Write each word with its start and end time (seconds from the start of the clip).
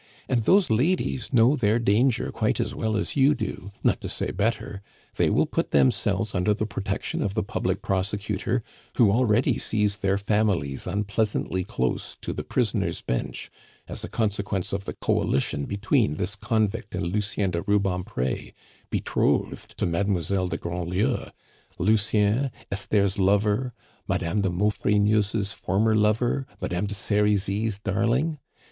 And 0.27 0.41
those 0.41 0.71
ladies 0.71 1.31
know 1.31 1.55
their 1.55 1.77
danger 1.77 2.31
quite 2.31 2.59
as 2.59 2.73
well 2.73 2.97
as 2.97 3.15
you 3.15 3.35
do 3.35 3.71
not 3.83 4.01
to 4.01 4.09
say 4.09 4.31
better; 4.31 4.81
they 5.17 5.29
will 5.29 5.45
put 5.45 5.69
themselves 5.69 6.33
under 6.33 6.55
the 6.55 6.65
protection 6.65 7.21
of 7.21 7.35
the 7.35 7.43
public 7.43 7.83
prosecutor, 7.83 8.63
who 8.95 9.11
already 9.11 9.59
sees 9.59 9.99
their 9.99 10.17
families 10.17 10.87
unpleasantly 10.87 11.63
close 11.63 12.17
to 12.21 12.33
the 12.33 12.43
prisoner's 12.43 13.01
bench, 13.01 13.51
as 13.87 14.03
a 14.03 14.09
consequence 14.09 14.73
of 14.73 14.85
the 14.85 14.93
coalition 14.93 15.65
between 15.65 16.15
this 16.15 16.35
convict 16.35 16.95
and 16.95 17.03
Lucien 17.03 17.51
de 17.51 17.61
Rubempre, 17.61 18.53
betrothed 18.89 19.77
to 19.77 19.85
Mademoiselle 19.85 20.47
de 20.47 20.57
Grandlieu 20.57 21.27
Lucien, 21.77 22.49
Esther's 22.71 23.19
lover, 23.19 23.71
Madame 24.07 24.41
de 24.41 24.49
Maufrigneuse's 24.49 25.53
former 25.53 25.93
lover, 25.93 26.47
Madame 26.59 26.87
de 26.87 26.95
Serizy's 26.95 27.77
darling. 27.77 28.39